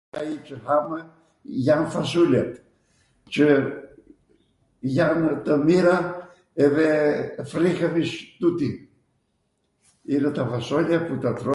[0.13, 0.95] nani qw hamw,
[1.67, 2.43] jan fasule,
[3.31, 3.47] qw
[4.97, 5.97] janw tw mira
[6.69, 8.05] edhe frihemi
[8.41, 8.69] tuti,